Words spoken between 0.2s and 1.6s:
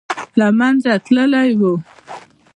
له منځه تللی